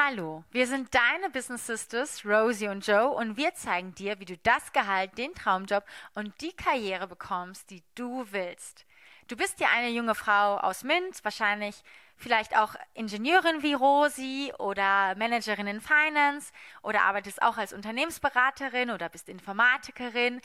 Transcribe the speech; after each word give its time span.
Hallo, 0.00 0.44
wir 0.52 0.68
sind 0.68 0.94
deine 0.94 1.28
Business 1.28 1.66
Sisters, 1.66 2.24
Rosie 2.24 2.68
und 2.68 2.86
Joe, 2.86 3.08
und 3.08 3.36
wir 3.36 3.52
zeigen 3.54 3.96
dir, 3.96 4.20
wie 4.20 4.26
du 4.26 4.36
das 4.44 4.72
Gehalt, 4.72 5.18
den 5.18 5.34
Traumjob 5.34 5.84
und 6.14 6.40
die 6.40 6.52
Karriere 6.52 7.08
bekommst, 7.08 7.68
die 7.70 7.82
du 7.96 8.24
willst. 8.30 8.86
Du 9.26 9.36
bist 9.36 9.58
ja 9.58 9.66
eine 9.74 9.88
junge 9.88 10.14
Frau 10.14 10.56
aus 10.58 10.84
Mint, 10.84 11.24
wahrscheinlich 11.24 11.82
vielleicht 12.16 12.56
auch 12.56 12.76
Ingenieurin 12.94 13.64
wie 13.64 13.74
Rosi 13.74 14.52
oder 14.60 15.16
Managerin 15.16 15.66
in 15.66 15.80
Finance 15.80 16.52
oder 16.82 17.02
arbeitest 17.02 17.42
auch 17.42 17.56
als 17.56 17.72
Unternehmensberaterin 17.72 18.92
oder 18.92 19.08
bist 19.08 19.28
Informatikerin. 19.28 20.40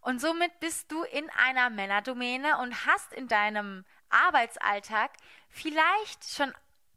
Und 0.00 0.20
somit 0.20 0.58
bist 0.58 0.90
du 0.90 1.04
in 1.04 1.30
einer 1.46 1.70
Männerdomäne 1.70 2.58
und 2.58 2.86
hast 2.86 3.12
in 3.12 3.28
deinem 3.28 3.84
Arbeitsalltag 4.10 5.12
vielleicht 5.48 6.24
schon 6.28 6.52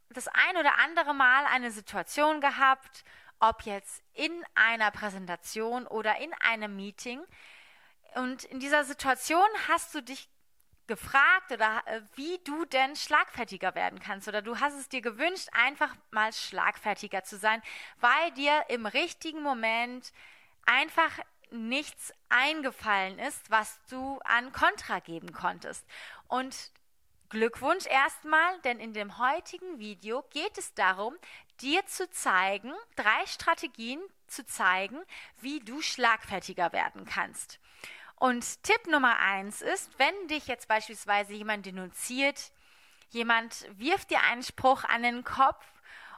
das 0.10 0.28
ein 0.28 0.58
oder 0.58 0.80
andere 0.80 1.14
Mal 1.14 1.46
eine 1.46 1.72
Situation 1.72 2.42
gehabt, 2.42 3.04
ob 3.40 3.64
jetzt 3.64 4.04
in 4.14 4.32
einer 4.56 4.92
Präsentation 4.92 5.88
oder 5.88 6.18
in 6.18 6.34
einem 6.42 6.76
Meeting. 6.76 7.22
Und 8.16 8.44
in 8.46 8.60
dieser 8.60 8.84
Situation 8.84 9.48
hast 9.68 9.94
du 9.94 10.02
dich 10.02 10.30
gefragt 10.88 11.52
oder 11.52 11.84
äh, 11.86 12.02
wie 12.16 12.40
du 12.44 12.66
denn 12.66 12.96
schlagfertiger 12.96 13.76
werden 13.76 14.00
kannst 14.00 14.28
oder 14.28 14.42
du 14.42 14.60
hast 14.60 14.74
es 14.74 14.90
dir 14.90 15.02
gewünscht, 15.02 15.48
einfach 15.52 15.96
mal 16.10 16.34
schlagfertiger 16.34 17.24
zu 17.24 17.38
sein, 17.38 17.62
weil 18.00 18.32
dir 18.32 18.66
im 18.70 18.88
richtigen 18.88 19.44
Moment 19.44 20.12
einfach 20.66 21.12
nichts 21.52 22.12
eingefallen 22.30 23.20
ist, 23.20 23.50
was 23.52 23.80
du 23.90 24.20
an 24.24 24.52
Kontra 24.52 25.00
geben 25.00 25.32
konntest. 25.32 25.86
Und 26.28 26.72
Glückwunsch 27.30 27.86
erstmal, 27.86 28.60
denn 28.62 28.80
in 28.80 28.94
dem 28.94 29.20
heutigen 29.20 29.78
Video 29.78 30.24
geht 30.32 30.58
es 30.58 30.74
darum, 30.74 31.16
dir 31.62 31.86
zu 31.86 32.10
zeigen, 32.10 32.74
drei 32.96 33.26
Strategien 33.28 34.02
zu 34.26 34.46
zeigen, 34.46 34.98
wie 35.40 35.60
du 35.60 35.82
schlagfertiger 35.82 36.74
werden 36.74 37.06
kannst. 37.06 37.60
Und 38.16 38.64
Tipp 38.64 38.88
Nummer 38.88 39.20
eins 39.20 39.62
ist, 39.62 39.98
wenn 40.00 40.28
dich 40.28 40.48
jetzt 40.48 40.68
beispielsweise 40.68 41.34
jemand 41.34 41.68
denunziert, 41.68 42.52
jemand 43.12 43.68
wirft 43.78 44.10
dir 44.10 44.22
einen 44.22 44.44
Spruch 44.44 44.84
an 44.84 45.04
den 45.04 45.24
Kopf 45.24 45.66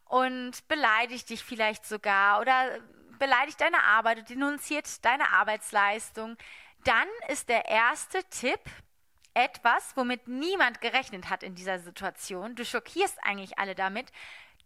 und 0.06 0.67
beleidigt 0.70 1.30
dich 1.30 1.44
vielleicht 1.44 1.86
sogar 1.86 2.39
oder 2.39 2.80
beleidigt 3.20 3.62
deine 3.62 3.84
Arbeit 3.84 4.30
denunziert 4.30 5.04
deine 5.06 5.30
Arbeitsleistung, 5.30 6.38
dann 6.86 7.08
ist 7.28 7.50
der 7.50 7.66
erste 7.66 8.23
Tipp, 8.30 8.59
etwas, 9.34 9.96
womit 9.96 10.28
niemand 10.28 10.82
gerechnet 10.82 11.30
hat 11.30 11.44
in 11.44 11.56
dieser 11.56 11.80
Situation. 11.80 12.56
Du 12.56 12.66
schockierst 12.66 13.18
eigentlich 13.24 13.58
alle 13.60 13.76
damit. 13.76 14.12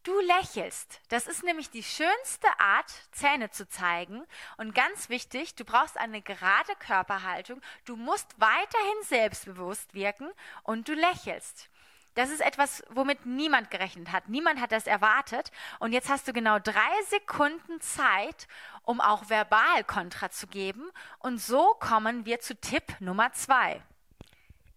Du 0.03 0.19
lächelst. 0.19 1.01
Das 1.09 1.25
ist 1.25 1.43
nämlich 1.43 1.71
die 1.71 1.81
schönste 1.81 2.47
Art, 2.59 2.91
Zähne 3.11 3.49
zu 3.49 3.67
zeigen. 3.67 4.23
Und 4.57 4.75
ganz 4.75 5.09
wichtig, 5.09 5.55
du 5.55 5.65
brauchst 5.65 5.97
eine 5.97 6.21
gerade 6.21 6.75
Körperhaltung. 6.77 7.59
Du 7.85 7.95
musst 7.95 8.39
weiterhin 8.39 9.03
selbstbewusst 9.03 9.95
wirken 9.95 10.29
und 10.61 10.87
du 10.87 10.93
lächelst. 10.93 11.69
Das 12.13 12.29
ist 12.29 12.41
etwas, 12.41 12.83
womit 12.89 13.25
niemand 13.25 13.71
gerechnet 13.71 14.11
hat. 14.11 14.29
Niemand 14.29 14.61
hat 14.61 14.71
das 14.71 14.87
erwartet. 14.87 15.51
Und 15.79 15.91
jetzt 15.91 16.09
hast 16.09 16.27
du 16.27 16.33
genau 16.33 16.59
drei 16.59 17.03
Sekunden 17.09 17.81
Zeit, 17.81 18.47
um 18.83 19.01
auch 19.01 19.29
verbal 19.29 19.83
Kontra 19.83 20.29
zu 20.29 20.45
geben. 20.47 20.91
Und 21.19 21.41
so 21.41 21.75
kommen 21.79 22.25
wir 22.25 22.39
zu 22.39 22.55
Tipp 22.55 22.83
Nummer 22.99 23.33
zwei. 23.33 23.81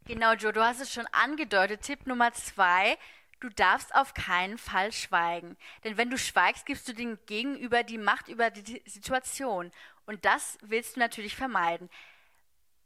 Genau, 0.09 0.33
Joe, 0.33 0.55
du 0.55 0.65
hast 0.65 0.81
es 0.81 0.91
schon 0.91 1.07
angedeutet. 1.09 1.83
Tipp 1.83 2.07
Nummer 2.07 2.33
zwei. 2.33 2.97
Du 3.41 3.51
darfst 3.51 3.95
auf 3.95 4.15
keinen 4.15 4.57
Fall 4.57 4.91
schweigen. 4.91 5.59
Denn 5.85 5.99
wenn 5.99 6.09
du 6.09 6.17
schweigst, 6.17 6.65
gibst 6.65 6.89
du 6.89 6.95
dem 6.95 7.19
Gegenüber 7.27 7.83
die 7.83 7.99
Macht 7.99 8.29
über 8.29 8.49
die 8.49 8.83
Situation. 8.87 9.71
Und 10.07 10.25
das 10.25 10.57
willst 10.63 10.97
du 10.97 11.01
natürlich 11.01 11.37
vermeiden. 11.37 11.91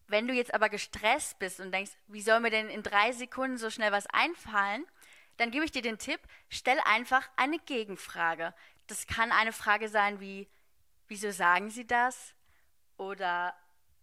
Wenn 0.09 0.27
du 0.27 0.34
jetzt 0.34 0.53
aber 0.53 0.69
gestresst 0.69 1.38
bist 1.38 1.61
und 1.61 1.71
denkst, 1.71 1.93
wie 2.09 2.22
soll 2.22 2.41
mir 2.41 2.50
denn 2.50 2.69
in 2.69 2.82
drei 2.82 3.12
Sekunden 3.12 3.56
so 3.56 3.71
schnell 3.71 3.93
was 3.93 4.09
einfallen, 4.09 4.84
dann 5.37 5.53
gebe 5.53 5.65
ich 5.65 5.71
dir 5.71 5.81
den 5.81 5.99
Tipp, 5.99 6.21
stell 6.49 6.81
einfach 6.87 7.31
eine 7.37 7.61
Gegenfrage. 7.61 8.53
Das 8.88 9.06
kann 9.06 9.31
eine 9.31 9.53
Frage 9.53 9.88
sein 9.88 10.19
wie, 10.19 10.49
wieso 11.06 11.31
sagen 11.31 11.71
Sie 11.71 11.87
das? 11.87 12.34
Oder 12.97 13.55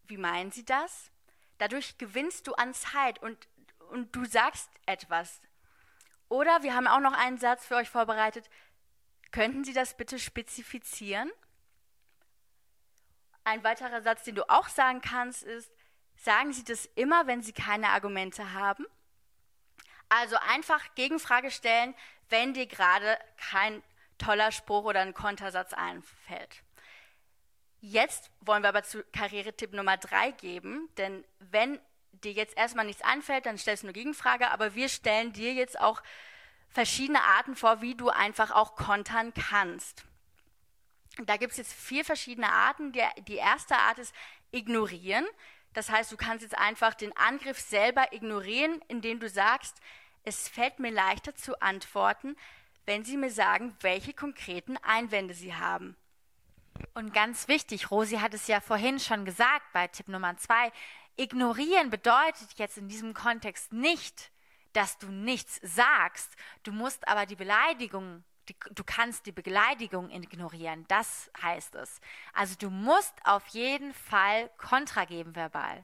wie 0.08 0.18
meinen 0.18 0.52
Sie 0.52 0.64
das? 0.64 1.12
Dadurch 1.60 1.98
gewinnst 1.98 2.48
du 2.48 2.54
an 2.54 2.74
Zeit 2.74 3.20
und, 3.20 3.48
und 3.92 4.16
du 4.16 4.26
sagst 4.26 4.70
etwas. 4.86 5.42
Oder 6.30 6.64
wir 6.64 6.74
haben 6.74 6.88
auch 6.88 7.00
noch 7.00 7.14
einen 7.14 7.38
Satz 7.38 7.66
für 7.66 7.76
euch 7.76 7.90
vorbereitet. 7.90 8.50
Könnten 9.32 9.64
Sie 9.64 9.74
das 9.74 9.96
bitte 9.96 10.18
spezifizieren? 10.18 11.32
Ein 13.44 13.64
weiterer 13.64 14.02
Satz, 14.02 14.24
den 14.24 14.36
du 14.36 14.50
auch 14.50 14.70
sagen 14.70 15.02
kannst, 15.02 15.44
ist, 15.44 15.72
sagen 16.16 16.54
Sie 16.54 16.64
das 16.64 16.86
immer, 16.96 17.28
wenn 17.28 17.42
Sie 17.42 17.54
keine 17.54 17.90
Argumente 17.90 18.54
haben? 18.54 18.86
Also 20.08 20.38
einfach 20.38 20.96
Gegenfrage 20.96 21.52
stellen, 21.52 21.94
wenn 22.30 22.54
dir 22.54 22.68
gerade 22.68 23.18
kein 23.38 23.84
toller 24.18 24.52
Spruch 24.52 24.86
oder 24.86 25.02
ein 25.02 25.14
Kontersatz 25.14 25.74
einfällt. 25.74 26.64
Jetzt 27.82 28.30
wollen 28.42 28.64
wir 28.64 28.70
aber 28.70 28.84
zu 28.84 29.04
Karrieretipp 29.14 29.74
Nummer 29.74 29.98
drei 29.98 30.32
geben, 30.32 30.90
denn 30.98 31.24
wenn 31.40 31.80
dir 32.12 32.34
jetzt 32.34 32.58
erstmal 32.58 32.86
nichts 32.86 33.02
anfällt, 33.02 33.46
dann 33.46 33.58
stellst 33.58 33.84
du 33.84 33.88
eine 33.88 33.94
Gegenfrage, 33.94 34.52
aber 34.52 34.76
wir 34.76 34.90
stellen 34.90 35.32
dir 35.32 35.54
jetzt 35.54 35.80
auch 35.80 36.02
verschiedene 36.68 37.24
Arten 37.24 37.56
vor, 37.56 37.82
wie 37.82 37.96
du 37.96 38.10
einfach 38.10 38.52
auch 38.52 38.76
kontern 38.76 39.34
kannst. 39.34 40.04
Da 41.26 41.38
gibt 41.38 41.52
es 41.52 41.58
jetzt 41.58 41.74
vier 41.74 42.06
verschiedene 42.06 42.52
Arten. 42.52 42.92
Der, 42.92 43.10
die 43.28 43.36
erste 43.36 43.76
Art 43.76 44.00
ist 44.00 44.14
ignorieren. 44.52 45.26
Das 45.74 45.90
heißt, 45.90 46.12
du 46.12 46.18
kannst 46.18 46.44
jetzt 46.44 46.58
einfach 46.58 46.94
den 46.94 47.16
Angriff 47.16 47.60
selber 47.60 48.12
ignorieren, 48.14 48.82
indem 48.88 49.20
du 49.20 49.30
sagst, 49.30 49.78
es 50.24 50.48
fällt 50.48 50.80
mir 50.80 50.92
leichter 50.92 51.36
zu 51.36 51.62
antworten, 51.62 52.36
wenn 52.86 53.06
sie 53.06 53.18
mir 53.18 53.32
sagen, 53.32 53.76
welche 53.82 54.14
konkreten 54.14 54.78
Einwände 54.78 55.34
sie 55.34 55.54
haben. 55.54 55.96
Und 56.94 57.14
ganz 57.14 57.48
wichtig, 57.48 57.92
Rosi 57.92 58.18
hat 58.18 58.34
es 58.34 58.48
ja 58.48 58.62
vorhin 58.62 59.00
schon 59.00 59.26
gesagt 59.26 59.66
bei 59.74 59.88
Tipp 59.88 60.08
Nummer 60.08 60.38
zwei, 60.38 60.72
ignorieren 61.18 61.90
bedeutet 61.90 62.54
jetzt 62.58 62.78
in 62.78 62.88
diesem 62.88 63.14
Kontext 63.14 63.74
nicht, 63.74 64.32
dass 64.74 64.98
du 64.98 65.08
nichts 65.08 65.60
sagst. 65.64 66.36
Du 66.64 66.72
musst 66.72 67.08
aber 67.08 67.26
die 67.26 67.36
Beleidigung, 67.36 68.24
die, 68.48 68.56
du 68.72 68.84
kannst 68.84 69.26
die 69.26 69.32
Beleidigung 69.32 70.10
ignorieren. 70.10 70.86
Das 70.88 71.32
heißt 71.42 71.76
es. 71.76 72.00
Also 72.34 72.56
du 72.58 72.70
musst 72.70 73.14
auf 73.24 73.46
jeden 73.48 73.94
Fall 73.94 74.50
Kontra 74.58 75.06
geben 75.06 75.36
verbal. 75.36 75.84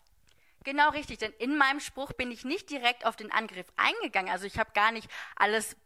Genau 0.64 0.90
richtig, 0.90 1.20
denn 1.20 1.32
in 1.34 1.58
meinem 1.58 1.80
Spruch 1.80 2.12
bin 2.14 2.32
ich 2.32 2.44
nicht 2.44 2.72
direkt 2.72 3.06
auf 3.06 3.16
den 3.16 3.32
Angriff 3.32 3.68
eingegangen. 3.76 4.32
Also 4.32 4.46
ich 4.46 4.58
habe 4.58 4.72
gar 4.74 4.92
nicht 4.92 5.10
alles 5.36 5.78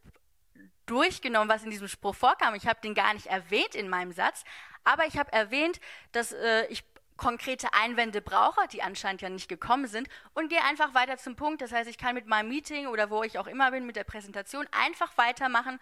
durchgenommen, 0.90 1.50
was 1.50 1.64
in 1.64 1.72
diesem 1.72 1.88
Spruch 1.88 2.16
vorkam. 2.16 2.56
Ich 2.56 2.68
habe 2.68 2.80
den 2.82 2.96
gar 2.96 3.14
nicht 3.14 3.28
erwähnt 3.28 3.76
in 3.76 3.90
meinem 3.90 4.12
Satz, 4.12 4.44
aber 4.84 5.06
ich 5.06 5.18
habe 5.18 5.32
erwähnt, 5.32 5.80
dass 6.12 6.32
äh, 6.32 6.66
ich 6.68 6.84
konkrete 7.20 7.74
Einwände 7.74 8.22
brauche, 8.22 8.68
die 8.70 8.82
anscheinend 8.82 9.22
ja 9.22 9.30
nicht 9.30 9.50
gekommen 9.50 9.88
sind, 9.88 10.08
und 10.34 10.50
gehe 10.50 10.64
einfach 10.64 10.94
weiter 10.94 11.18
zum 11.18 11.36
Punkt. 11.36 11.62
Das 11.62 11.72
heißt, 11.72 11.90
ich 11.90 11.98
kann 11.98 12.16
mit 12.16 12.28
meinem 12.28 12.50
Meeting 12.50 12.88
oder 12.88 13.10
wo 13.10 13.24
ich 13.24 13.38
auch 13.38 13.48
immer 13.48 13.72
bin 13.72 13.86
mit 13.86 13.98
der 13.98 14.06
Präsentation 14.06 14.66
einfach 14.72 15.18
weitermachen 15.18 15.80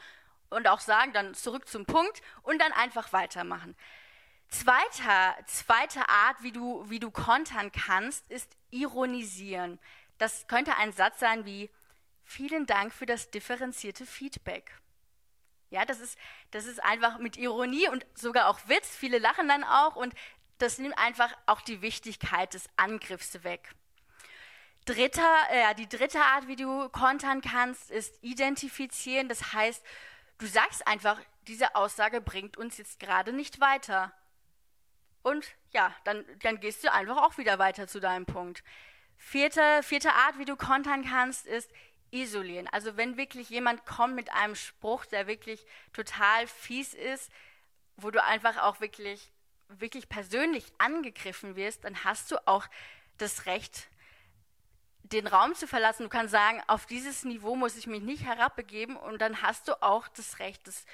und 0.49 0.67
auch 0.67 0.79
sagen, 0.79 1.13
dann 1.13 1.35
zurück 1.35 1.67
zum 1.67 1.85
Punkt 1.85 2.21
und 2.41 2.59
dann 2.59 2.71
einfach 2.73 3.13
weitermachen. 3.13 3.75
Zweiter, 4.49 5.35
zweite 5.45 6.07
Art, 6.09 6.41
wie 6.41 6.51
du, 6.51 6.89
wie 6.89 6.99
du 6.99 7.11
kontern 7.11 7.71
kannst, 7.71 8.29
ist 8.31 8.55
ironisieren. 8.71 9.77
Das 10.17 10.47
könnte 10.47 10.75
ein 10.77 10.93
Satz 10.93 11.19
sein 11.19 11.45
wie, 11.45 11.69
vielen 12.23 12.65
Dank 12.65 12.93
für 12.93 13.05
das 13.05 13.29
differenzierte 13.29 14.05
Feedback. 14.05 14.71
Ja, 15.69 15.85
das 15.85 15.99
ist, 15.99 16.17
das 16.51 16.65
ist 16.65 16.83
einfach 16.83 17.19
mit 17.19 17.37
Ironie 17.37 17.89
und 17.89 18.05
sogar 18.13 18.47
auch 18.47 18.59
Witz. 18.67 18.95
Viele 18.95 19.19
lachen 19.19 19.47
dann 19.47 19.63
auch 19.63 19.95
und 19.95 20.13
das 20.57 20.77
nimmt 20.77 20.97
einfach 20.97 21.35
auch 21.45 21.61
die 21.61 21.81
Wichtigkeit 21.81 22.53
des 22.53 22.67
Angriffs 22.77 23.43
weg. 23.43 23.71
Dritter, 24.85 25.35
äh, 25.49 25.75
die 25.75 25.89
dritte 25.89 26.21
Art, 26.21 26.47
wie 26.47 26.55
du 26.55 26.87
kontern 26.89 27.41
kannst, 27.41 27.91
ist 27.91 28.17
identifizieren. 28.23 29.27
Das 29.27 29.53
heißt, 29.53 29.83
du 30.37 30.47
sagst 30.47 30.87
einfach, 30.87 31.19
diese 31.47 31.75
Aussage 31.75 32.21
bringt 32.21 32.55
uns 32.57 32.77
jetzt 32.77 32.99
gerade 32.99 33.33
nicht 33.33 33.59
weiter. 33.59 34.13
Und 35.23 35.45
ja, 35.71 35.93
dann, 36.05 36.25
dann 36.41 36.61
gehst 36.61 36.85
du 36.85 36.91
einfach 36.91 37.17
auch 37.17 37.37
wieder 37.37 37.59
weiter 37.59 37.87
zu 37.87 37.99
deinem 37.99 38.25
Punkt. 38.25 38.63
Vierte, 39.17 39.81
vierte 39.83 40.13
Art, 40.13 40.37
wie 40.37 40.45
du 40.45 40.55
kontern 40.55 41.03
kannst, 41.03 41.45
ist 41.45 41.69
isolieren. 42.11 42.67
Also 42.67 42.97
wenn 42.97 43.17
wirklich 43.17 43.49
jemand 43.49 43.85
kommt 43.85 44.15
mit 44.15 44.31
einem 44.31 44.55
Spruch, 44.55 45.05
der 45.05 45.27
wirklich 45.27 45.65
total 45.93 46.47
fies 46.47 46.93
ist, 46.93 47.31
wo 47.95 48.11
du 48.11 48.23
einfach 48.23 48.57
auch 48.57 48.79
wirklich, 48.79 49.31
wirklich 49.67 50.09
persönlich 50.09 50.65
angegriffen 50.77 51.55
wirst, 51.55 51.83
dann 51.83 52.03
hast 52.03 52.31
du 52.31 52.47
auch 52.47 52.67
das 53.17 53.45
Recht, 53.45 53.89
den 55.03 55.27
Raum 55.27 55.55
zu 55.55 55.67
verlassen. 55.67 56.03
Du 56.03 56.09
kannst 56.09 56.31
sagen, 56.31 56.61
auf 56.67 56.85
dieses 56.85 57.23
Niveau 57.23 57.55
muss 57.55 57.77
ich 57.77 57.87
mich 57.87 58.01
nicht 58.01 58.25
herabbegeben 58.25 58.95
und 58.97 59.19
dann 59.19 59.41
hast 59.41 59.67
du 59.67 59.81
auch 59.81 60.07
das 60.09 60.39
Recht, 60.39 60.67
das 60.67 60.85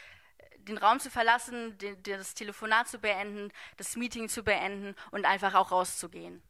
den 0.68 0.78
Raum 0.78 1.00
zu 1.00 1.10
verlassen, 1.10 1.78
den, 1.78 2.02
das 2.04 2.36
Telefonat 2.36 2.88
zu 2.88 3.00
beenden, 3.00 3.52
das 3.78 3.96
Meeting 3.96 4.30
zu 4.30 4.44
beenden 4.44 4.96
und 5.12 5.26
einfach 5.26 5.54
auch 5.56 5.72
rauszugehen. 5.72 6.42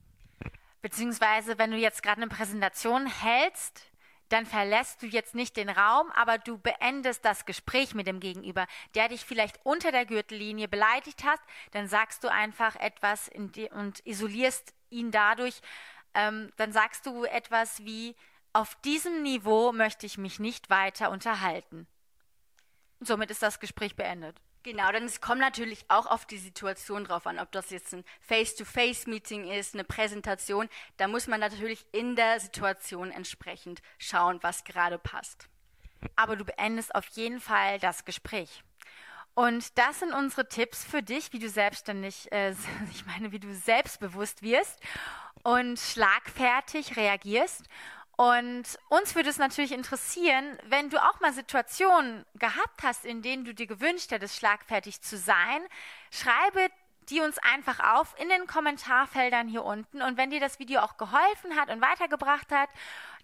Beziehungsweise, 0.81 1.57
wenn 1.57 1.71
du 1.71 1.77
jetzt 1.77 2.04
gerade 2.04 2.21
eine 2.21 2.30
Präsentation 2.30 3.07
hältst, 3.07 3.89
dann 4.33 4.47
verlässt 4.47 5.03
du 5.03 5.06
jetzt 5.06 5.35
nicht 5.35 5.57
den 5.57 5.69
Raum, 5.69 6.09
aber 6.12 6.39
du 6.39 6.57
beendest 6.57 7.24
das 7.24 7.45
Gespräch 7.45 7.94
mit 7.94 8.07
dem 8.07 8.19
Gegenüber, 8.19 8.65
der 8.95 9.07
dich 9.07 9.24
vielleicht 9.25 9.59
unter 9.63 9.91
der 9.91 10.07
Gürtellinie 10.07 10.68
beleidigt 10.68 11.24
hat, 11.24 11.39
dann 11.71 11.88
sagst 11.88 12.24
du 12.24 12.31
einfach 12.31 12.75
etwas 12.77 13.30
und 13.30 14.06
isolierst 14.06 14.74
ihn 14.89 15.12
dadurch. 15.12 15.62
Ähm, 16.15 16.51
dann 16.57 16.71
sagst 16.71 17.06
du 17.06 17.25
etwas 17.25 17.85
wie, 17.85 18.15
auf 18.53 18.74
diesem 18.81 19.21
Niveau 19.21 19.71
möchte 19.71 20.07
ich 20.07 20.18
mich 20.18 20.39
nicht 20.39 20.71
weiter 20.71 21.12
unterhalten. 21.12 21.88
Und 23.00 23.07
somit 23.07 23.30
ist 23.30 23.44
das 23.44 23.59
Gespräch 23.59 23.95
beendet. 23.95 24.41
Genau, 24.63 24.89
dann 24.94 25.04
es 25.04 25.19
kommt 25.19 25.42
natürlich 25.42 25.83
auch 25.89 26.06
auf 26.06 26.25
die 26.25 26.38
Situation 26.38 27.04
drauf 27.04 27.27
an, 27.27 27.38
ob 27.38 27.51
das 27.51 27.69
jetzt 27.69 27.94
ein 27.94 28.06
Face-to-Face-Meeting 28.21 29.51
ist, 29.51 29.74
eine 29.74 29.83
Präsentation. 29.83 30.69
Da 30.95 31.10
muss 31.10 31.27
man 31.27 31.42
natürlich 31.42 31.86
in 31.92 32.15
der 32.15 32.39
Situation 32.39 33.12
entsprechend 33.12 33.81
schauen, 33.98 34.39
was 34.42 34.63
gerade 34.63 34.98
passt. 34.98 35.50
Aber 36.15 36.38
du 36.38 36.45
beendest 36.45 36.95
auf 36.95 37.06
jeden 37.07 37.42
Fall 37.42 37.77
das 37.80 38.06
Gespräch. 38.06 38.63
Und 39.33 39.77
das 39.77 40.00
sind 40.00 40.13
unsere 40.13 40.48
Tipps 40.48 40.86
für 40.86 41.04
dich, 41.04 41.33
wie 41.33 41.39
du 41.39 41.50
selbstständig, 41.50 42.31
äh, 42.31 42.51
ich 42.92 43.06
meine, 43.06 43.33
wie 43.33 43.39
du 43.39 43.54
selbstbewusst 43.54 44.44
wirst 44.44 44.80
und 45.44 45.77
schlagfertig 45.77 46.95
reagierst. 46.95 47.68
Und 48.15 48.63
uns 48.89 49.15
würde 49.15 49.30
es 49.30 49.38
natürlich 49.39 49.71
interessieren, 49.71 50.57
wenn 50.65 50.89
du 50.89 51.04
auch 51.04 51.19
mal 51.19 51.33
Situationen 51.33 52.25
gehabt 52.36 52.83
hast, 52.83 53.06
in 53.06 53.21
denen 53.21 53.44
du 53.44 53.54
dir 53.54 53.65
gewünscht 53.65 54.12
hättest, 54.12 54.38
schlagfertig 54.38 55.01
zu 55.01 55.18
sein, 55.18 55.62
schreibe 56.12 56.69
die 57.10 57.21
uns 57.21 57.38
einfach 57.39 57.80
auf 57.95 58.15
in 58.19 58.30
den 58.30 58.48
Kommentarfeldern 58.48 59.48
hier 59.48 59.65
unten. 59.65 60.01
Und 60.01 60.18
wenn 60.18 60.30
dir 60.30 60.39
das 60.39 60.60
Video 60.60 60.81
auch 60.81 60.98
geholfen 60.98 61.56
hat 61.57 61.69
und 61.69 61.81
weitergebracht 61.81 62.51
hat 62.51 62.69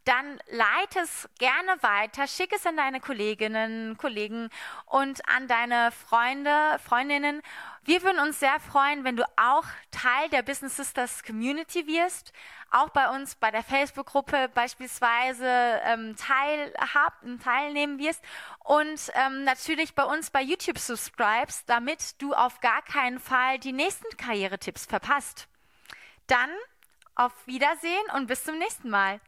dann 0.06 0.40
leite 0.50 1.00
es 1.00 1.30
gerne 1.38 1.82
weiter, 1.82 2.28
schick 2.28 2.54
es 2.54 2.66
an 2.66 2.78
deine 2.78 3.00
Kolleginnen, 3.00 3.98
Kollegen 3.98 4.50
und 4.86 5.28
an 5.28 5.48
deine 5.48 5.92
Freunde, 5.92 6.80
Freundinnen. 6.84 7.42
Wir 7.84 8.04
würden 8.04 8.20
uns 8.20 8.40
sehr 8.40 8.60
freuen, 8.60 9.04
wenn 9.04 9.16
du 9.16 9.24
auch 9.38 9.66
Teil 9.92 10.30
der 10.30 10.42
Business 10.44 10.78
Sisters 10.78 11.24
Community 11.24 11.88
wirst, 11.88 12.34
auch 12.72 12.90
bei 12.90 13.10
uns 13.10 13.36
bei 13.36 13.52
der 13.52 13.64
Facebook-Gruppe 13.64 14.50
beispielsweise 14.54 15.82
ähm, 15.84 16.16
teilhab, 16.16 17.14
teilnehmen 17.44 18.00
wirst 18.00 18.24
und 18.60 19.12
ähm, 19.16 19.44
natürlich 19.44 19.96
bei 19.96 20.04
uns 20.04 20.30
bei 20.30 20.42
YouTube 20.42 20.78
subscribest, 20.78 21.70
damit 21.70 22.22
du 22.22 22.34
auf 22.34 22.60
gar 22.60 22.82
keinen 22.84 23.20
Fall 23.20 23.60
die 23.60 23.74
nächsten 23.74 24.16
Karrieretipps 24.18 24.86
verpasst. 24.86 25.48
Dann 26.28 26.52
auf 27.16 27.34
Wiedersehen 27.48 28.06
und 28.16 28.28
bis 28.28 28.44
zum 28.44 28.58
nächsten 28.58 28.90
Mal. 28.90 29.20